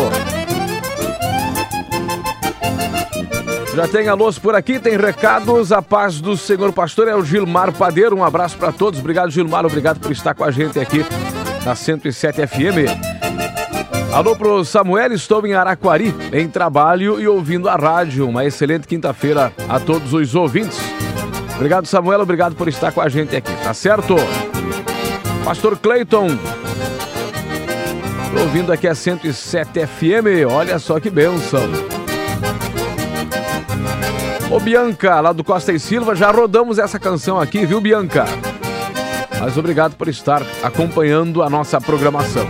Já 3.75 3.87
tem 3.87 4.07
alôs 4.07 4.37
por 4.37 4.53
aqui, 4.53 4.79
tem 4.79 4.95
recados. 4.95 5.71
A 5.71 5.81
paz 5.81 6.21
do 6.21 6.37
Senhor 6.37 6.71
Pastor 6.71 7.07
é 7.07 7.15
o 7.15 7.25
Gilmar 7.25 7.73
Padeiro. 7.73 8.15
Um 8.15 8.23
abraço 8.23 8.55
para 8.55 8.71
todos. 8.71 8.99
Obrigado, 8.99 9.31
Gilmar. 9.31 9.65
Obrigado 9.65 9.99
por 9.99 10.11
estar 10.11 10.35
com 10.35 10.43
a 10.43 10.51
gente 10.51 10.79
aqui 10.79 11.03
na 11.65 11.75
107 11.75 12.45
FM. 12.45 13.33
Alô 14.13 14.35
pro 14.35 14.63
Samuel, 14.63 15.11
estou 15.13 15.43
em 15.47 15.55
Araquari, 15.55 16.13
em 16.31 16.47
trabalho 16.47 17.19
e 17.19 17.27
ouvindo 17.27 17.67
a 17.67 17.75
rádio. 17.75 18.29
Uma 18.29 18.45
excelente 18.45 18.87
quinta-feira 18.87 19.51
a 19.67 19.79
todos 19.79 20.13
os 20.13 20.35
ouvintes. 20.35 20.77
Obrigado, 21.55 21.87
Samuel, 21.87 22.21
obrigado 22.21 22.55
por 22.55 22.67
estar 22.67 22.91
com 22.91 23.01
a 23.01 23.09
gente 23.09 23.35
aqui, 23.35 23.51
tá 23.63 23.73
certo? 23.73 24.15
Pastor 25.43 25.79
Cleiton, 25.79 26.27
ouvindo 28.39 28.71
aqui 28.71 28.87
a 28.87 28.93
107 28.93 29.87
FM, 29.87 30.47
olha 30.47 30.77
só 30.77 30.99
que 30.99 31.09
benção. 31.09 31.92
Ô 34.53 34.59
Bianca, 34.59 35.19
lá 35.19 35.33
do 35.33 35.43
Costa 35.43 35.73
e 35.73 35.79
Silva, 35.79 36.13
já 36.13 36.29
rodamos 36.29 36.77
essa 36.77 36.99
canção 36.99 37.39
aqui, 37.39 37.65
viu, 37.65 37.81
Bianca? 37.81 38.25
Mas 39.39 39.57
obrigado 39.57 39.95
por 39.95 40.07
estar 40.07 40.43
acompanhando 40.61 41.41
a 41.41 41.49
nossa 41.49 41.81
programação. 41.81 42.47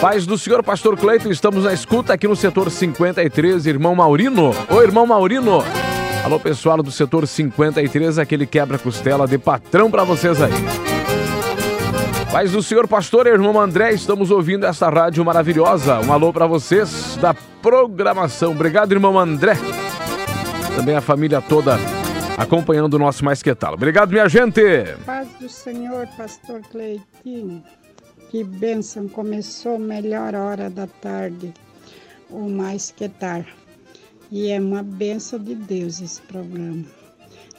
Paz 0.00 0.24
do 0.24 0.38
Senhor 0.38 0.62
Pastor 0.62 0.96
Cleiton, 0.96 1.32
estamos 1.32 1.64
na 1.64 1.72
escuta 1.72 2.12
aqui 2.12 2.28
no 2.28 2.36
setor 2.36 2.70
53, 2.70 3.66
irmão 3.66 3.92
Maurino. 3.92 4.54
Ô, 4.70 4.82
irmão 4.82 5.04
Maurino. 5.04 5.64
Alô, 6.24 6.38
pessoal 6.38 6.80
do 6.80 6.92
setor 6.92 7.26
53, 7.26 8.20
aquele 8.20 8.46
quebra-costela 8.46 9.26
de 9.26 9.36
patrão 9.36 9.90
para 9.90 10.04
vocês 10.04 10.40
aí. 10.40 10.52
Paz 12.30 12.52
do 12.52 12.62
Senhor 12.62 12.86
Pastor, 12.86 13.26
irmão 13.26 13.60
André, 13.60 13.90
estamos 13.92 14.30
ouvindo 14.30 14.64
essa 14.64 14.88
rádio 14.88 15.24
maravilhosa. 15.24 15.98
Um 16.06 16.12
alô 16.12 16.32
para 16.32 16.46
vocês 16.46 17.18
da 17.20 17.34
programação. 17.60 18.52
Obrigado, 18.52 18.92
irmão 18.92 19.18
André. 19.18 19.56
Também 20.76 20.94
a 20.94 21.00
família 21.00 21.40
toda 21.40 21.76
acompanhando 22.36 22.94
o 22.94 22.98
nosso 22.98 23.24
Mais 23.24 23.42
Que 23.42 23.54
Tal. 23.54 23.74
Obrigado, 23.74 24.10
minha 24.10 24.28
gente. 24.28 24.62
Paz 25.04 25.28
do 25.40 25.48
Senhor, 25.48 26.06
Pastor 26.16 26.60
Cleitinho. 26.62 27.62
Que 28.30 28.42
bênção! 28.42 29.08
Começou 29.08 29.78
melhor 29.78 30.34
hora 30.34 30.70
da 30.70 30.86
tarde, 30.86 31.52
o 32.30 32.48
mais 32.48 32.90
que 32.90 33.06
tar. 33.06 33.46
E 34.30 34.50
é 34.50 34.58
uma 34.58 34.82
bênção 34.82 35.38
de 35.38 35.54
Deus 35.54 36.00
esse 36.00 36.22
programa. 36.22 36.82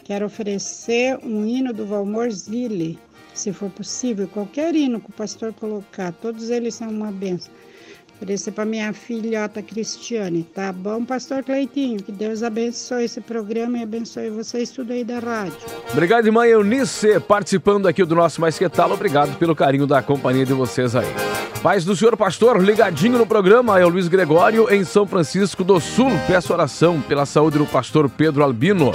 Quero 0.03 0.25
oferecer 0.25 1.19
um 1.23 1.45
hino 1.45 1.71
do 1.71 1.85
Valmor 1.85 2.31
Zille, 2.31 2.99
se 3.35 3.53
for 3.53 3.69
possível, 3.69 4.27
qualquer 4.27 4.75
hino 4.75 4.99
que 4.99 5.11
o 5.11 5.13
pastor 5.13 5.53
colocar, 5.53 6.11
todos 6.13 6.49
eles 6.49 6.73
são 6.73 6.89
uma 6.89 7.11
bênção. 7.11 7.53
Oferecer 8.23 8.51
para 8.51 8.63
minha 8.63 8.93
filhota 8.93 9.61
Cristiane, 9.61 10.43
tá 10.55 10.71
bom, 10.71 11.03
pastor 11.03 11.43
Cleitinho? 11.43 12.01
Que 12.01 12.09
Deus 12.09 12.41
abençoe 12.41 13.03
esse 13.03 13.19
programa 13.19 13.79
e 13.79 13.83
abençoe 13.83 14.29
vocês 14.29 14.69
tudo 14.69 14.93
aí 14.93 15.03
da 15.03 15.19
rádio. 15.19 15.57
Obrigado, 15.91 16.25
irmã 16.25 16.47
Eunice, 16.47 17.19
participando 17.19 17.85
aqui 17.85 18.05
do 18.05 18.15
nosso 18.15 18.39
Mais 18.39 18.57
Que 18.57 18.69
Tal. 18.69 18.93
Obrigado 18.93 19.37
pelo 19.37 19.53
carinho 19.53 19.85
da 19.85 20.01
companhia 20.01 20.45
de 20.45 20.53
vocês 20.53 20.95
aí. 20.95 21.05
Paz 21.61 21.83
do 21.83 21.97
Senhor 21.97 22.15
Pastor, 22.15 22.63
ligadinho 22.63 23.17
no 23.17 23.27
programa, 23.27 23.77
é 23.77 23.85
o 23.85 23.89
Luiz 23.89 24.07
Gregório 24.07 24.73
em 24.73 24.85
São 24.85 25.05
Francisco 25.05 25.61
do 25.61 25.81
Sul. 25.81 26.11
Peço 26.25 26.53
oração 26.53 27.01
pela 27.01 27.25
saúde 27.25 27.57
do 27.57 27.65
pastor 27.65 28.09
Pedro 28.09 28.41
Albino. 28.41 28.93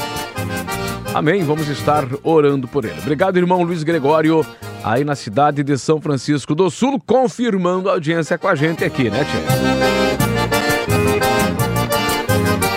Amém. 1.13 1.43
Vamos 1.43 1.69
estar 1.69 2.09
orando 2.23 2.67
por 2.67 2.87
ele. 2.87 2.99
Obrigado, 2.99 3.37
irmão 3.37 3.63
Luiz 3.63 3.83
Gregório 3.83 4.43
aí 4.83 5.05
na 5.05 5.15
cidade 5.15 5.63
de 5.63 5.77
São 5.79 6.01
Francisco 6.01 6.55
do 6.55 6.71
Sul, 6.71 7.01
confirmando 7.07 7.89
a 7.89 7.93
audiência 7.93 8.39
com 8.39 8.49
a 8.49 8.55
gente 8.55 8.85
aqui, 8.85 9.11
né, 9.11 9.25
Tia? 9.25 9.41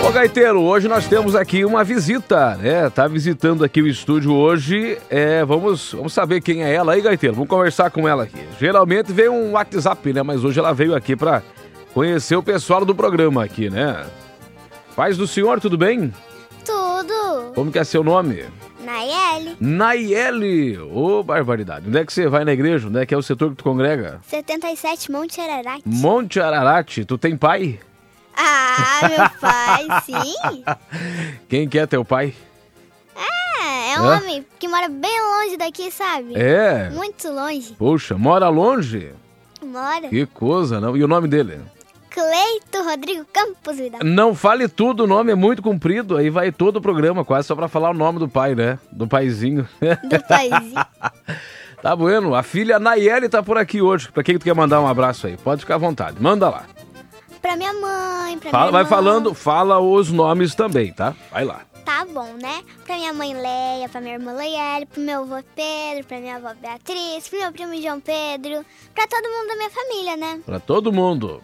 Ô 0.06 0.10
Gaiteiro, 0.10 0.60
hoje 0.60 0.88
nós 0.88 1.06
temos 1.06 1.34
aqui 1.34 1.64
uma 1.64 1.84
visita, 1.84 2.56
né? 2.56 2.90
Tá 2.90 3.06
visitando 3.06 3.64
aqui 3.64 3.80
o 3.80 3.86
estúdio 3.86 4.34
hoje. 4.34 4.98
É, 5.08 5.44
vamos, 5.44 5.92
vamos 5.92 6.12
saber 6.12 6.40
quem 6.40 6.64
é 6.64 6.74
ela 6.74 6.92
aí, 6.92 7.00
Gaiteiro. 7.00 7.34
Vamos 7.34 7.48
conversar 7.48 7.90
com 7.90 8.08
ela 8.08 8.24
aqui. 8.24 8.40
Geralmente 8.58 9.12
vem 9.12 9.28
um 9.28 9.52
WhatsApp, 9.52 10.12
né? 10.12 10.22
Mas 10.22 10.44
hoje 10.44 10.58
ela 10.58 10.74
veio 10.74 10.94
aqui 10.94 11.14
para 11.14 11.42
conhecer 11.94 12.36
o 12.36 12.42
pessoal 12.42 12.84
do 12.84 12.94
programa 12.94 13.44
aqui, 13.44 13.70
né? 13.70 14.04
Paz 14.96 15.16
do 15.16 15.26
senhor, 15.26 15.60
tudo 15.60 15.78
bem? 15.78 16.12
Tudo. 16.64 17.52
Como 17.54 17.70
que 17.70 17.78
é 17.78 17.84
seu 17.84 18.02
nome? 18.04 18.44
Nayeli. 18.82 19.56
Nayeli! 19.60 20.78
Ô, 20.78 21.18
oh, 21.18 21.22
barbaridade. 21.22 21.88
Onde 21.88 21.98
é 21.98 22.04
que 22.04 22.12
você 22.12 22.26
vai 22.28 22.44
na 22.44 22.52
igreja? 22.52 22.88
Onde 22.88 23.00
é 23.00 23.06
que 23.06 23.14
é 23.14 23.16
o 23.16 23.22
setor 23.22 23.50
que 23.50 23.56
tu 23.56 23.64
congrega? 23.64 24.20
77 24.26 25.10
Monte 25.10 25.40
Ararate. 25.40 25.82
Monte 25.86 26.40
Ararate. 26.40 27.04
Tu 27.04 27.16
tem 27.16 27.36
pai? 27.36 27.80
Ah, 28.36 29.08
meu 29.08 29.30
pai, 29.40 29.86
sim. 30.04 30.64
Quem 31.48 31.68
que 31.68 31.78
é 31.78 31.86
teu 31.86 32.04
pai? 32.04 32.34
É, 33.14 33.92
é 33.92 34.00
um 34.00 34.12
é? 34.12 34.16
homem 34.16 34.46
que 34.58 34.66
mora 34.68 34.88
bem 34.88 35.20
longe 35.20 35.56
daqui, 35.56 35.90
sabe? 35.90 36.34
É? 36.34 36.90
Muito 36.90 37.28
longe. 37.28 37.74
Puxa, 37.74 38.16
mora 38.18 38.48
longe? 38.48 39.12
Mora. 39.64 40.08
Que 40.08 40.26
coisa, 40.26 40.80
não? 40.80 40.96
E 40.96 41.04
o 41.04 41.08
nome 41.08 41.28
dele? 41.28 41.60
Cleito 42.12 42.84
Rodrigo 42.84 43.24
Campos 43.32 43.76
Vidal. 43.78 44.00
Não 44.04 44.34
fale 44.34 44.68
tudo, 44.68 45.04
o 45.04 45.06
nome 45.06 45.32
é 45.32 45.34
muito 45.34 45.62
comprido, 45.62 46.18
aí 46.18 46.28
vai 46.28 46.52
todo 46.52 46.76
o 46.76 46.80
programa 46.80 47.24
quase 47.24 47.48
só 47.48 47.56
pra 47.56 47.68
falar 47.68 47.90
o 47.90 47.94
nome 47.94 48.18
do 48.18 48.28
pai, 48.28 48.54
né? 48.54 48.78
Do 48.90 49.08
paizinho. 49.08 49.66
Do 49.80 50.22
paizinho. 50.28 50.74
tá 51.80 51.96
bueno, 51.96 52.34
a 52.34 52.42
filha 52.42 52.78
Nayeli 52.78 53.30
tá 53.30 53.42
por 53.42 53.56
aqui 53.56 53.80
hoje. 53.80 54.12
Pra 54.12 54.22
quem 54.22 54.38
tu 54.38 54.44
quer 54.44 54.54
mandar 54.54 54.80
um 54.80 54.86
abraço 54.86 55.26
aí? 55.26 55.38
Pode 55.38 55.62
ficar 55.62 55.76
à 55.76 55.78
vontade, 55.78 56.20
manda 56.20 56.50
lá. 56.50 56.64
Pra 57.40 57.56
minha 57.56 57.72
mãe, 57.72 58.38
pra 58.38 58.50
fala, 58.50 58.70
minha 58.70 58.72
Vai 58.72 58.84
falando, 58.84 59.34
fala 59.34 59.80
os 59.80 60.12
nomes 60.12 60.54
também, 60.54 60.92
tá? 60.92 61.14
Vai 61.30 61.44
lá. 61.44 61.62
Tá 61.84 62.04
bom, 62.04 62.34
né? 62.40 62.62
Pra 62.84 62.94
minha 62.94 63.12
mãe 63.12 63.34
Leia, 63.34 63.88
pra 63.88 64.00
minha 64.00 64.14
irmã 64.14 64.32
Leiele, 64.32 64.86
pro 64.86 65.00
meu 65.00 65.22
avô 65.22 65.42
Pedro, 65.56 66.04
pra 66.06 66.20
minha 66.20 66.36
avó 66.36 66.52
Beatriz, 66.60 67.26
pro 67.26 67.40
meu 67.40 67.52
primo 67.52 67.82
João 67.82 68.00
Pedro, 68.00 68.64
pra 68.94 69.06
todo 69.08 69.28
mundo 69.28 69.48
da 69.48 69.56
minha 69.56 69.70
família, 69.70 70.16
né? 70.16 70.40
Pra 70.44 70.60
todo 70.60 70.92
mundo. 70.92 71.42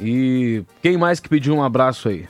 E 0.00 0.62
quem 0.82 0.96
mais 0.96 1.20
que 1.20 1.28
pediu 1.28 1.54
um 1.54 1.62
abraço 1.62 2.08
aí? 2.08 2.28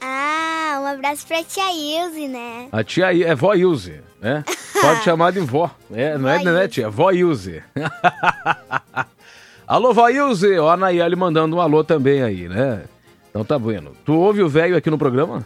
Ah, 0.00 0.80
um 0.82 0.86
abraço 0.86 1.26
pra 1.26 1.42
tia 1.42 1.72
Ilse, 1.72 2.28
né? 2.28 2.68
A 2.70 2.84
tia 2.84 3.06
é 3.26 3.34
vó 3.34 3.54
Ilse, 3.54 4.00
né? 4.20 4.44
Pode 4.80 5.02
chamar 5.02 5.32
de 5.32 5.40
vó. 5.40 5.70
É, 5.92 6.18
não 6.18 6.28
é, 6.28 6.42
né, 6.42 6.68
tia? 6.68 6.90
Vó 6.90 7.10
Ilse. 7.10 7.62
alô, 9.66 9.94
vó 9.94 10.08
Ilse! 10.08 10.58
Ó, 10.58 10.70
a 10.70 10.76
Nayeli 10.76 11.16
mandando 11.16 11.56
um 11.56 11.60
alô 11.60 11.82
também 11.82 12.22
aí, 12.22 12.48
né? 12.48 12.84
Então 13.30 13.44
tá 13.44 13.58
bueno. 13.58 13.92
Tu 14.04 14.12
ouve 14.12 14.42
o 14.42 14.48
velho 14.48 14.76
aqui 14.76 14.90
no 14.90 14.98
programa? 14.98 15.44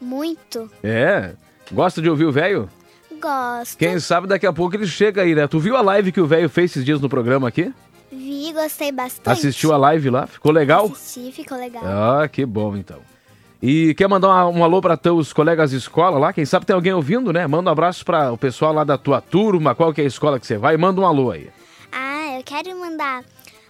Muito. 0.00 0.70
É? 0.82 1.32
Gosta 1.72 2.00
de 2.00 2.08
ouvir 2.08 2.24
o 2.24 2.32
velho? 2.32 2.68
Gosto. 3.20 3.76
Quem 3.76 3.98
sabe 3.98 4.26
daqui 4.26 4.46
a 4.46 4.52
pouco 4.52 4.76
ele 4.76 4.86
chega 4.86 5.22
aí, 5.22 5.34
né? 5.34 5.46
Tu 5.46 5.58
viu 5.58 5.76
a 5.76 5.80
live 5.80 6.12
que 6.12 6.20
o 6.20 6.26
velho 6.26 6.48
fez 6.48 6.70
esses 6.70 6.84
dias 6.84 7.00
no 7.00 7.08
programa 7.08 7.48
aqui? 7.48 7.72
Gostei 8.52 8.92
bastante. 8.92 9.30
Assistiu 9.30 9.72
a 9.72 9.76
live 9.76 10.10
lá? 10.10 10.26
Ficou 10.26 10.52
legal? 10.52 10.86
Assisti, 10.86 11.32
ficou 11.32 11.58
legal. 11.58 11.82
Ah, 11.84 12.28
que 12.28 12.44
bom 12.44 12.76
então. 12.76 13.00
E 13.60 13.94
quer 13.94 14.08
mandar 14.08 14.46
um, 14.46 14.58
um 14.58 14.64
alô 14.64 14.80
para 14.80 14.96
teus 14.96 15.32
colegas 15.32 15.70
de 15.70 15.76
escola 15.76 16.18
lá? 16.18 16.32
Quem 16.32 16.44
sabe 16.44 16.64
tem 16.64 16.74
alguém 16.74 16.92
ouvindo, 16.92 17.32
né? 17.32 17.46
Manda 17.46 17.70
um 17.70 17.72
abraço 17.72 18.04
para 18.04 18.32
o 18.32 18.38
pessoal 18.38 18.72
lá 18.72 18.84
da 18.84 18.96
tua 18.96 19.20
turma, 19.20 19.74
qual 19.74 19.92
que 19.92 20.00
é 20.00 20.04
a 20.04 20.06
escola 20.06 20.38
que 20.38 20.46
você 20.46 20.56
vai, 20.56 20.76
manda 20.76 21.00
um 21.00 21.06
alô 21.06 21.30
aí. 21.30 21.50
Ah, 21.90 22.36
eu 22.36 22.44
quero 22.44 22.78
mandar 22.78 23.24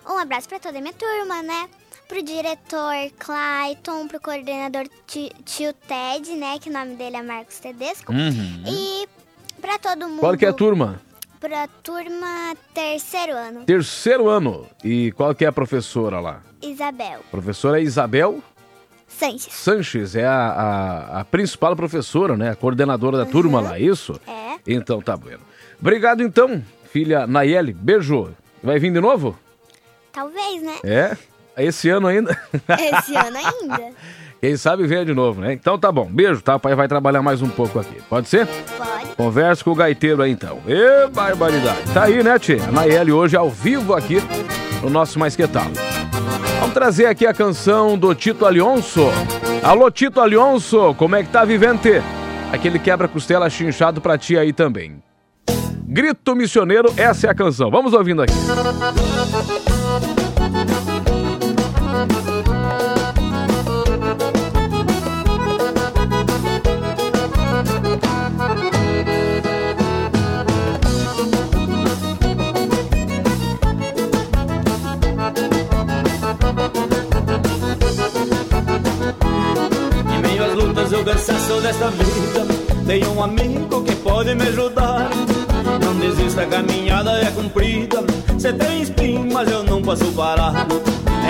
um 0.07 0.19
abraço 0.19 0.49
para 0.49 0.59
toda 0.59 0.79
a 0.79 0.81
minha 0.81 0.95
turma, 0.95 1.43
né? 1.43 1.69
pro 2.09 2.23
diretor 2.23 2.95
Clayton, 3.19 4.09
pro 4.09 4.19
coordenador 4.19 4.89
tio 5.07 5.75
Ted, 5.87 6.31
né? 6.37 6.59
Que 6.59 6.71
o 6.71 6.73
nome 6.73 6.95
dele 6.95 7.17
é 7.17 7.23
Marcos 7.23 7.59
Tedesco. 7.59 8.11
Uhum. 8.11 8.65
E 8.67 9.07
pra 9.61 9.79
todo 9.79 10.09
mundo. 10.09 10.21
Qual 10.21 10.37
que 10.37 10.47
é 10.47 10.49
a 10.49 10.53
turma? 10.53 11.01
Pra 11.41 11.69
turma 11.83 12.57
terceiro 12.75 13.33
ano. 13.33 13.65
Terceiro 13.65 14.29
ano. 14.29 14.67
E 14.83 15.13
qual 15.13 15.35
que 15.35 15.45
é 15.45 15.49
a 15.49 15.53
professora 15.53 16.19
lá? 16.19 16.43
Isabel. 16.61 17.21
Professora 17.31 17.81
Isabel? 17.81 18.43
Sanches. 19.07 19.53
Sanches 19.53 20.17
é 20.17 20.27
a, 20.27 20.37
a, 20.37 21.21
a 21.21 21.25
principal 21.25 21.75
professora, 21.77 22.37
né? 22.37 22.51
A 22.51 22.57
coordenadora 22.57 23.19
da 23.19 23.25
uhum. 23.25 23.31
turma 23.31 23.61
lá, 23.61 23.79
isso? 23.79 24.21
É. 24.27 24.59
Então 24.67 25.01
tá 25.01 25.17
bom. 25.17 25.31
Obrigado 25.81 26.23
então, 26.23 26.63
filha 26.93 27.27
Nayeli. 27.27 27.73
Beijo. 27.73 28.35
Vai 28.63 28.79
vir 28.79 28.93
de 28.93 29.01
novo? 29.01 29.39
Talvez, 30.13 30.63
né? 30.63 30.75
É? 30.83 31.17
Esse 31.57 31.89
ano 31.89 32.09
ainda? 32.09 32.37
Esse 32.69 33.15
ano 33.17 33.37
ainda. 33.37 33.93
Quem 34.41 34.57
sabe 34.57 34.87
venha 34.87 35.05
de 35.05 35.13
novo, 35.13 35.41
né? 35.41 35.53
Então 35.53 35.77
tá 35.77 35.91
bom. 35.91 36.07
Beijo, 36.07 36.41
tá? 36.41 36.57
O 36.57 36.61
pai 36.61 36.75
vai 36.75 36.87
trabalhar 36.87 37.23
mais 37.23 37.43
um 37.43 37.49
pouco 37.49 37.79
aqui. 37.81 38.01
Pode 38.09 38.29
ser? 38.29 38.47
Pode. 38.47 39.17
Conversa 39.17 39.65
com 39.65 39.73
o 39.73 39.75
gaiteiro 39.75 40.23
aí 40.23 40.31
então. 40.31 40.61
Ê, 40.67 41.09
barbaridade. 41.09 41.83
Tá 41.93 42.05
aí, 42.05 42.23
né, 42.23 42.39
tia? 42.39 42.63
A 42.63 42.71
Nayeli 42.71 43.11
hoje 43.11 43.37
ao 43.37 43.51
vivo 43.51 43.95
aqui 43.95 44.23
no 44.81 44.89
nosso 44.89 45.19
Mais 45.19 45.35
Que 45.35 45.47
Tal. 45.49 45.67
Vamos 46.61 46.73
trazer 46.75 47.07
aqui 47.07 47.27
a 47.27 47.35
canção 47.35 47.99
do 47.99 48.15
Tito 48.15 48.47
Alionso. 48.47 49.07
Alô, 49.63 49.91
Tito 49.91 50.21
Alionso, 50.21 50.95
como 50.95 51.17
é 51.17 51.23
que 51.25 51.31
tá, 51.31 51.45
vivente? 51.45 52.01
Aquele 52.53 52.79
quebra-costela 52.79 53.51
chinchado 53.51 54.01
pra 54.01 54.17
ti 54.17 54.39
aí 54.39 54.53
também. 54.53 55.03
Grito 55.87 56.37
Missioneiro, 56.37 56.93
essa 56.97 57.27
é 57.27 57.31
a 57.31 57.35
canção. 57.35 57.71
Vamos 57.71 57.93
ouvindo 57.93 58.23
aqui. 58.23 58.33
o 58.33 59.68
desta 81.69 81.91
vida. 81.91 82.47
Tenho 82.87 83.13
um 83.13 83.23
amigo 83.23 83.83
que 83.83 83.95
pode 83.97 84.35
me 84.35 84.43
ajudar. 84.45 85.11
Não 85.85 85.95
desista, 85.97 86.43
a 86.43 86.47
caminhada 86.47 87.11
é 87.21 87.31
comprida 87.31 88.03
Cê 88.39 88.53
tem 88.53 88.83
espinho, 88.83 89.29
mas 89.31 89.51
eu 89.51 89.63
não 89.65 89.83
posso 89.83 90.07
parar. 90.13 90.67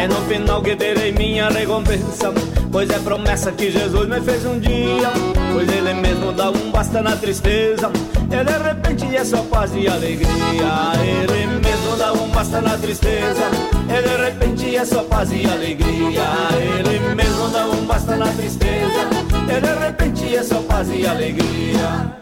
É 0.00 0.06
no 0.06 0.14
final 0.28 0.62
que 0.62 0.76
terei 0.76 1.10
minha 1.10 1.48
recompensa 1.48 2.32
Pois 2.70 2.88
é 2.88 2.98
promessa 3.00 3.50
que 3.50 3.70
Jesus 3.70 4.08
me 4.08 4.20
fez 4.20 4.44
um 4.44 4.60
dia. 4.60 5.10
Pois 5.52 5.68
ele 5.68 5.94
mesmo 5.94 6.32
dá 6.32 6.50
um 6.50 6.70
basta 6.70 7.02
na 7.02 7.16
tristeza. 7.16 7.90
E 8.30 8.44
de 8.44 8.62
repente 8.62 9.16
é 9.16 9.24
só 9.24 9.38
paz 9.38 9.72
e 9.74 9.88
alegria. 9.88 10.28
Ele 11.02 11.46
mesmo 11.46 11.96
dá 11.96 12.12
um 12.12 12.28
basta 12.28 12.60
na 12.60 12.76
tristeza. 12.78 13.50
E 13.88 14.02
de 14.02 14.24
repente 14.24 14.76
é 14.76 14.84
só 14.84 15.02
paz 15.02 15.32
e 15.32 15.46
alegria. 15.46 16.22
Ele 16.78 17.14
é 20.38 20.42
só 20.44 20.62
paz 20.62 20.88
e 20.88 21.04
alegria 21.04 22.16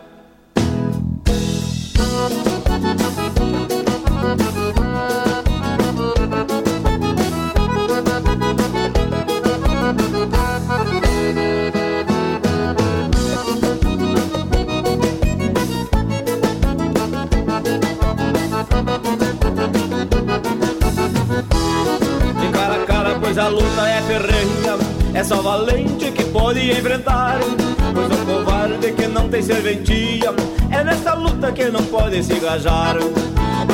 pois 23.21 23.39
a 23.39 23.49
luta 23.49 23.89
é 23.89 24.03
ferrenha. 24.03 24.79
É 25.15 25.25
só 25.25 25.43
valente 25.43 26.11
que 26.13 26.25
pode 26.25 26.71
enfrentar. 26.71 27.41
Não 29.27 29.31
tem 29.31 29.43
serventia 29.43 30.33
é 30.71 30.85
nessa 30.85 31.15
luta 31.15 31.51
que 31.51 31.65
não 31.65 31.83
pode 31.87 32.23
se 32.23 32.35
engajar. 32.35 32.97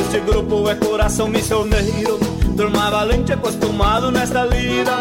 Este 0.01 0.21
grupo 0.21 0.69
é 0.69 0.75
coração 0.75 1.29
missioneiro, 1.29 2.19
turma 2.57 2.91
valente 2.91 3.35
acostumado 3.35 4.11
nesta 4.11 4.47
lida. 4.47 4.93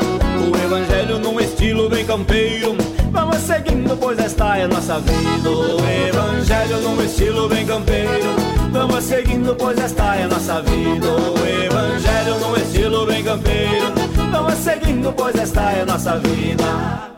O 0.42 0.66
evangelho 0.66 1.20
num 1.20 1.40
estilo 1.40 1.90
bem 1.90 2.06
campeiro. 2.06 2.76
Vamos 3.12 3.38
seguindo, 3.38 3.96
pois 3.96 4.20
esta 4.20 4.58
é 4.58 4.68
nossa 4.68 5.00
vida. 5.00 5.50
O 5.50 5.80
evangelho 6.08 6.82
num 6.82 7.02
estilo 7.02 7.48
bem 7.48 7.66
campeiro. 7.66 8.36
Vamos 8.72 9.04
seguindo, 9.06 9.56
pois 9.56 9.78
esta 9.78 10.16
é 10.16 10.28
nossa 10.28 10.62
vida. 10.62 11.08
O 11.08 11.66
evangelho 11.66 12.40
num 12.40 12.58
estilo 12.58 13.06
bem 13.06 13.24
campeiro. 13.24 13.94
Vamos 14.32 14.56
seguindo, 14.56 15.14
pois 15.14 15.36
esta 15.36 15.72
é 15.72 15.86
nossa 15.86 16.18
vida. 16.20 17.11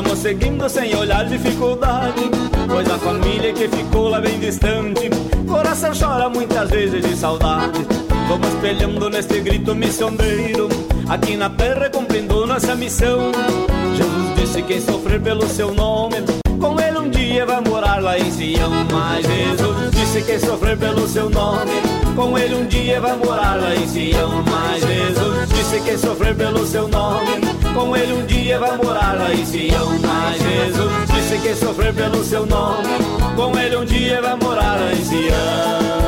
Vamos 0.00 0.20
seguindo 0.20 0.68
sem 0.68 0.94
olhar 0.94 1.24
dificuldade 1.24 2.30
Pois 2.68 2.88
a 2.88 2.96
família 2.98 3.52
que 3.52 3.66
ficou 3.66 4.08
lá 4.08 4.20
bem 4.20 4.38
distante 4.38 5.10
Coração 5.44 5.90
chora 5.92 6.28
muitas 6.28 6.70
vezes 6.70 7.04
de 7.04 7.16
saudade. 7.16 7.84
Vamos 8.28 8.46
espelhando 8.46 9.10
neste 9.10 9.40
grito 9.40 9.74
missioneiro 9.74 10.68
Aqui 11.08 11.36
na 11.36 11.50
terra 11.50 11.90
cumprindo 11.90 12.46
nossa 12.46 12.76
missão. 12.76 13.32
Jesus 13.96 14.36
disse 14.36 14.62
quem 14.62 14.80
sofrer 14.80 15.20
pelo 15.20 15.48
seu 15.48 15.74
nome 15.74 16.18
Com 16.60 16.80
ele 16.80 16.98
um 16.98 17.10
dia 17.10 17.44
vai 17.44 17.60
morar 17.60 18.00
lá 18.00 18.16
em 18.16 18.30
Sião. 18.30 18.70
Mas 18.92 19.26
Jesus 19.26 19.90
disse 19.90 20.22
quem 20.22 20.38
sofrer 20.38 20.78
pelo 20.78 21.08
seu 21.08 21.28
nome 21.28 21.72
Com 22.14 22.38
ele 22.38 22.54
um 22.54 22.66
dia 22.68 23.00
vai 23.00 23.16
morar 23.16 23.60
lá 23.60 23.74
em 23.74 23.88
Sião. 23.88 24.44
Mas 24.48 24.80
Jesus 24.80 25.48
disse 25.48 25.80
quem 25.80 25.98
sofrer 25.98 26.36
pelo 26.36 26.64
seu 26.64 26.86
nome 26.86 27.57
com 27.74 27.96
ele 27.96 28.12
um 28.12 28.26
dia 28.26 28.58
vai 28.58 28.76
morar 28.76 29.16
lá 29.16 29.32
em 29.32 29.44
Sião. 29.44 29.98
Mas 30.00 30.42
Jesus 30.42 31.10
disse 31.12 31.38
que 31.38 31.54
sofrer 31.54 31.94
pelo 31.94 32.22
seu 32.24 32.46
nome, 32.46 32.88
com 33.36 33.58
ele 33.58 33.76
um 33.76 33.84
dia 33.84 34.20
vai 34.22 34.36
morar 34.36 34.78
lá 34.78 34.92
em 34.92 35.04
Sião. 35.04 35.98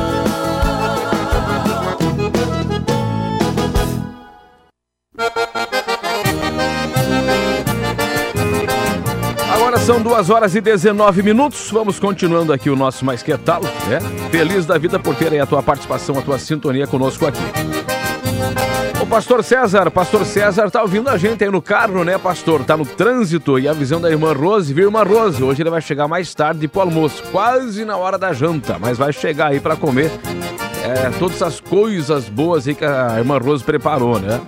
Agora 9.53 9.77
são 9.77 10.01
2 10.01 10.29
horas 10.29 10.55
e 10.55 10.61
19 10.61 11.23
minutos. 11.23 11.69
Vamos 11.71 11.99
continuando 11.99 12.51
aqui 12.51 12.69
o 12.69 12.75
nosso 12.75 13.05
Mais 13.05 13.23
Que 13.23 13.37
Tal, 13.37 13.61
né? 13.61 13.99
Feliz 14.29 14.65
da 14.65 14.77
vida 14.77 14.99
por 14.99 15.15
ter 15.15 15.31
aí 15.31 15.39
a 15.39 15.45
tua 15.45 15.61
participação, 15.63 16.17
a 16.17 16.21
tua 16.21 16.39
sintonia 16.39 16.87
conosco 16.87 17.25
aqui. 17.25 17.39
Pastor 19.11 19.43
César, 19.43 19.91
pastor 19.91 20.25
César 20.25 20.71
tá 20.71 20.81
ouvindo 20.81 21.09
a 21.09 21.17
gente 21.17 21.43
aí 21.43 21.51
no 21.51 21.61
carro, 21.61 22.05
né, 22.05 22.17
pastor? 22.17 22.63
Tá 22.63 22.77
no 22.77 22.85
trânsito 22.85 23.59
e 23.59 23.67
a 23.67 23.73
visão 23.73 23.99
da 23.99 24.09
irmã 24.09 24.31
Rose, 24.31 24.73
viu, 24.73 24.85
irmã 24.85 25.03
Rose? 25.03 25.43
Hoje 25.43 25.61
ele 25.61 25.69
vai 25.69 25.81
chegar 25.81 26.07
mais 26.07 26.33
tarde 26.33 26.65
pro 26.65 26.79
almoço, 26.79 27.21
quase 27.29 27.83
na 27.83 27.97
hora 27.97 28.17
da 28.17 28.31
janta, 28.31 28.79
mas 28.79 28.97
vai 28.97 29.11
chegar 29.11 29.47
aí 29.47 29.59
para 29.59 29.75
comer 29.75 30.09
é, 30.81 31.09
todas 31.19 31.41
as 31.41 31.59
coisas 31.59 32.29
boas 32.29 32.65
aí 32.65 32.73
que 32.73 32.85
a 32.85 33.17
irmã 33.17 33.37
Rose 33.37 33.65
preparou, 33.65 34.17
né? 34.17 34.39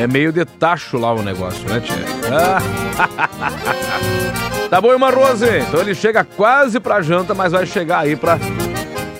É 0.00 0.06
meio 0.06 0.32
de 0.32 0.46
tacho 0.46 0.96
lá 0.96 1.12
o 1.12 1.22
negócio, 1.22 1.68
né, 1.68 1.78
tia? 1.80 1.94
tá 4.70 4.80
bom, 4.80 4.92
irmã 4.92 5.10
Rose? 5.10 5.46
Então 5.46 5.78
ele 5.78 5.94
chega 5.94 6.24
quase 6.24 6.80
pra 6.80 7.02
janta, 7.02 7.34
mas 7.34 7.52
vai 7.52 7.66
chegar 7.66 7.98
aí 7.98 8.16
pra 8.16 8.38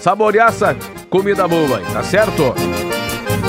saborear 0.00 0.48
essa 0.48 0.74
comida 1.10 1.46
boa 1.46 1.76
aí, 1.76 1.84
tá 1.92 2.02
certo? 2.02 2.54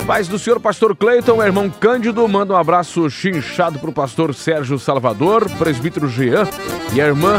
Paz 0.09 0.27
do 0.27 0.39
senhor 0.39 0.59
pastor 0.59 0.95
Cleiton, 0.95 1.43
irmão 1.43 1.69
Cândido, 1.69 2.27
manda 2.27 2.51
um 2.51 2.57
abraço 2.57 3.07
chinchado 3.11 3.77
pro 3.77 3.93
pastor 3.93 4.33
Sérgio 4.33 4.79
Salvador, 4.79 5.47
presbítero 5.59 6.09
Jean 6.09 6.47
e 6.91 6.99
a 6.99 7.05
irmã 7.05 7.35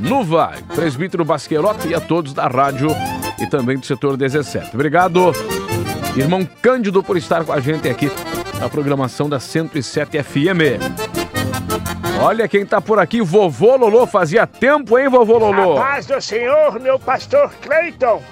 Nuva, 0.00 0.54
presbítero 0.74 1.26
Basquerote 1.26 1.88
e 1.88 1.94
a 1.94 2.00
todos 2.00 2.32
da 2.32 2.46
rádio 2.46 2.88
e 3.38 3.46
também 3.46 3.76
do 3.76 3.84
setor 3.84 4.16
17. 4.16 4.70
Obrigado, 4.72 5.30
irmão 6.16 6.48
Cândido, 6.62 7.02
por 7.02 7.18
estar 7.18 7.44
com 7.44 7.52
a 7.52 7.60
gente 7.60 7.86
aqui 7.86 8.10
na 8.58 8.66
programação 8.70 9.28
da 9.28 9.38
107 9.38 10.22
FM. 10.22 10.80
Olha 12.22 12.48
quem 12.48 12.64
tá 12.64 12.80
por 12.80 12.98
aqui, 12.98 13.20
vovô 13.20 13.76
Lolô. 13.76 14.06
Fazia 14.06 14.46
tempo, 14.46 14.98
hein, 14.98 15.10
vovô 15.10 15.36
Lolô? 15.36 15.76
A 15.76 15.82
paz 15.82 16.06
do 16.06 16.18
Senhor, 16.18 16.80
meu 16.80 16.98
pastor 16.98 17.52
Cleiton. 17.60 18.22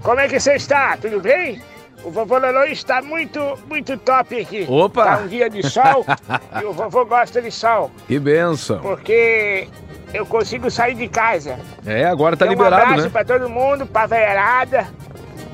Como 0.00 0.20
é 0.20 0.26
que 0.26 0.40
você 0.40 0.54
está? 0.54 0.96
Tudo 0.96 1.20
bem? 1.20 1.60
O 2.06 2.10
vovô 2.10 2.38
Lolô 2.38 2.62
está 2.64 3.02
muito, 3.02 3.58
muito 3.68 3.96
top 3.98 4.40
aqui. 4.40 4.64
Opa! 4.68 5.04
Tá 5.04 5.16
um 5.18 5.26
dia 5.26 5.50
de 5.50 5.68
sol 5.68 6.06
e 6.62 6.64
o 6.64 6.72
vovô 6.72 7.04
gosta 7.04 7.42
de 7.42 7.50
sol. 7.50 7.90
Que 8.06 8.16
benção. 8.20 8.78
Porque 8.78 9.66
eu 10.14 10.24
consigo 10.24 10.70
sair 10.70 10.94
de 10.94 11.08
casa. 11.08 11.58
É, 11.84 12.04
agora 12.04 12.36
tá 12.36 12.44
Então, 12.44 12.54
liberado, 12.56 12.82
um 12.82 12.86
abraço 12.86 13.04
né? 13.06 13.10
pra 13.10 13.24
todo 13.24 13.48
mundo, 13.50 13.84
pra 13.86 14.06
veiarada 14.06 14.86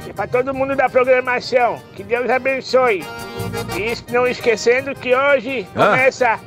e 0.06 0.12
pra 0.12 0.26
todo 0.26 0.52
mundo 0.52 0.76
da 0.76 0.90
programação. 0.90 1.80
Que 1.94 2.02
Deus 2.04 2.28
abençoe. 2.28 3.02
E 3.74 4.12
não 4.12 4.26
esquecendo 4.26 4.94
que 4.94 5.14
hoje 5.14 5.66
Ah. 5.74 5.86
começa 5.86 6.38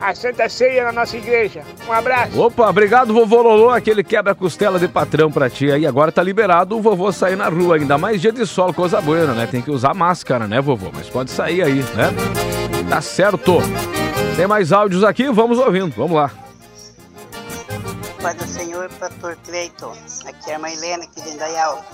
a 0.00 0.14
Santa 0.14 0.48
Ceia 0.48 0.84
na 0.84 0.92
nossa 0.92 1.16
igreja. 1.16 1.62
Um 1.88 1.92
abraço. 1.92 2.40
Opa, 2.40 2.68
obrigado, 2.68 3.12
vovô 3.12 3.42
Lolô. 3.42 3.70
Aquele 3.70 4.02
quebra-costela 4.02 4.78
de 4.78 4.88
patrão 4.88 5.30
pra 5.30 5.48
ti 5.48 5.70
aí. 5.70 5.86
Agora 5.86 6.12
tá 6.12 6.22
liberado 6.22 6.76
o 6.76 6.80
vovô 6.80 7.10
sair 7.12 7.36
na 7.36 7.48
rua. 7.48 7.76
Ainda 7.76 7.96
mais 7.96 8.20
dia 8.20 8.32
de 8.32 8.46
sol, 8.46 8.72
coisa 8.74 9.00
boa, 9.00 9.32
né? 9.34 9.46
Tem 9.46 9.62
que 9.62 9.70
usar 9.70 9.94
máscara, 9.94 10.46
né, 10.46 10.60
vovô? 10.60 10.90
Mas 10.92 11.08
pode 11.08 11.30
sair 11.30 11.62
aí, 11.62 11.82
né? 11.94 12.10
Tá 12.88 13.00
certo. 13.00 13.58
Tem 14.36 14.46
mais 14.46 14.72
áudios 14.72 15.04
aqui? 15.04 15.30
Vamos 15.30 15.58
ouvindo. 15.58 15.94
Vamos 15.96 16.16
lá. 16.16 16.30
Pai 18.20 18.34
do 18.34 18.44
Senhor, 18.44 18.88
pastor 18.98 19.36
Cleiton. 19.44 19.92
Aqui 20.26 20.50
é 20.50 20.54
a 20.54 20.58
mãe 20.58 20.72
Helena, 20.74 21.04
aqui 21.04 21.20
de 21.20 21.30
Indaial. 21.30 21.84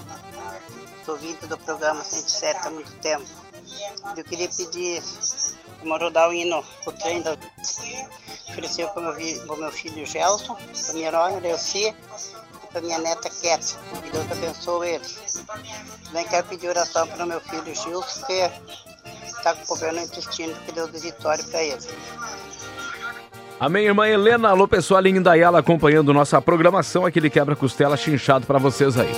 Estou 1.01 1.17
vindo 1.17 1.49
do 1.49 1.59
programa 1.59 2.05
107 2.05 2.69
há 2.69 2.71
muito 2.71 2.93
tempo. 3.03 3.25
Eu 4.17 4.25
queria 4.25 4.49
pedir 4.49 5.03
uma 5.83 5.99
rodar 5.99 6.29
o 6.29 6.93
trem 6.93 7.23
da... 7.23 7.37
Para 7.37 9.01
o 9.01 9.03
meu, 9.03 9.41
pro 9.47 9.57
meu 9.57 9.71
filho 9.71 10.05
Gelson, 10.05 10.57
para 10.57 10.95
minha 10.95 11.13
nora 11.13 11.41
Delci 11.41 11.89
e 11.89 12.67
para 12.73 12.81
minha 12.81 12.99
neta 12.99 13.31
Cat. 13.31 13.77
Que 14.03 14.11
Deus 14.11 14.31
abençoe 14.31 14.89
eles. 14.89 15.45
Também 16.05 16.27
quero 16.27 16.47
pedir 16.49 16.69
oração 16.69 17.07
para 17.07 17.25
o 17.25 17.29
meu 17.29 17.41
filho 17.41 17.75
Gilson, 17.75 18.27
que 18.27 18.51
está 19.25 19.55
com 19.55 19.67
problema 19.67 20.01
no 20.01 20.07
intestino, 20.07 20.55
que 20.67 20.73
Deus 20.73 20.91
dê 20.91 20.99
vitória 20.99 21.45
para 21.45 21.63
ele. 21.63 21.87
A 23.61 23.69
minha 23.69 23.85
irmã 23.85 24.09
Helena, 24.09 24.49
alô 24.49 24.67
pessoal 24.67 25.05
em 25.07 25.17
Indaiala 25.17 25.59
acompanhando 25.59 26.15
nossa 26.15 26.41
programação, 26.41 27.05
aquele 27.07 27.29
quebra-costela 27.31 27.97
chinchado 27.97 28.47
pra 28.47 28.59
vocês 28.59 28.99
aí. 28.99 29.13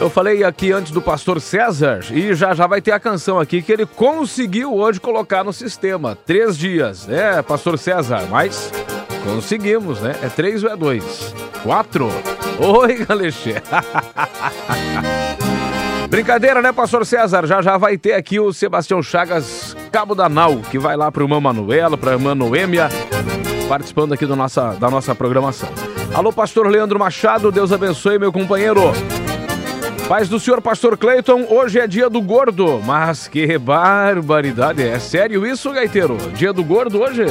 Eu 0.00 0.10
falei 0.10 0.42
aqui 0.42 0.72
antes 0.72 0.90
do 0.90 1.00
pastor 1.00 1.40
César 1.40 2.00
e 2.10 2.34
já 2.34 2.54
já 2.54 2.66
vai 2.66 2.80
ter 2.80 2.92
a 2.92 2.98
canção 2.98 3.38
aqui 3.38 3.62
que 3.62 3.72
ele 3.72 3.86
conseguiu 3.86 4.74
hoje 4.74 5.00
colocar 5.00 5.44
no 5.44 5.52
sistema. 5.52 6.16
Três 6.26 6.58
dias. 6.58 7.08
É, 7.08 7.40
pastor 7.40 7.78
César, 7.78 8.26
mas 8.28 8.72
conseguimos, 9.24 10.00
né? 10.00 10.16
É 10.22 10.28
três 10.28 10.64
ou 10.64 10.70
é 10.70 10.76
dois? 10.76 11.32
Quatro? 11.62 12.10
Oi, 12.58 13.04
Galexê. 13.06 13.62
Brincadeira, 16.08 16.60
né, 16.60 16.72
pastor 16.72 17.06
César? 17.06 17.46
Já 17.46 17.62
já 17.62 17.78
vai 17.78 17.96
ter 17.96 18.14
aqui 18.14 18.40
o 18.40 18.52
Sebastião 18.52 19.02
Chagas 19.02 19.76
Cabo 19.92 20.14
da 20.14 20.28
Nau, 20.28 20.58
que 20.70 20.78
vai 20.78 20.96
lá 20.96 21.12
pro 21.12 21.24
irmã 21.24 21.40
Manuela, 21.40 21.96
pra 21.96 22.12
irmã 22.12 22.34
Noêmia, 22.34 22.88
participando 23.68 24.12
aqui 24.12 24.26
do 24.26 24.34
nossa, 24.34 24.72
da 24.74 24.90
nossa 24.90 25.14
programação. 25.14 25.68
Alô, 26.12 26.32
pastor 26.32 26.66
Leandro 26.66 26.98
Machado, 26.98 27.50
Deus 27.52 27.72
abençoe, 27.72 28.18
meu 28.18 28.32
companheiro. 28.32 28.92
Paz 30.12 30.28
do 30.28 30.38
senhor, 30.38 30.60
pastor 30.60 30.98
Cleiton, 30.98 31.46
hoje 31.48 31.80
é 31.80 31.86
dia 31.86 32.10
do 32.10 32.20
gordo, 32.20 32.82
mas 32.84 33.26
que 33.26 33.56
barbaridade, 33.56 34.82
é 34.82 34.98
sério 34.98 35.46
isso, 35.46 35.72
gaiteiro? 35.72 36.18
Dia 36.34 36.52
do 36.52 36.62
gordo 36.62 37.00
hoje? 37.00 37.24